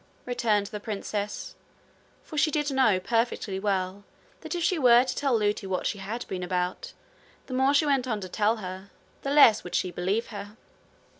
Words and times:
returned 0.25 0.65
the 0.65 0.79
princess. 0.79 1.53
For 2.23 2.35
she 2.35 2.49
did 2.49 2.71
know 2.71 2.99
perfectly 2.99 3.59
well 3.59 4.03
that 4.39 4.55
if 4.55 4.63
she 4.63 4.79
were 4.79 5.03
to 5.03 5.15
tell 5.15 5.37
Lootie 5.37 5.67
what 5.67 5.85
she 5.85 5.99
had 5.99 6.27
been 6.27 6.41
about, 6.41 6.93
the 7.45 7.53
more 7.53 7.75
she 7.75 7.85
went 7.85 8.07
on 8.07 8.19
to 8.21 8.27
tell 8.27 8.55
her, 8.55 8.89
the 9.21 9.29
less 9.29 9.63
would 9.63 9.75
she 9.75 9.91
believe 9.91 10.29
her. 10.33 10.57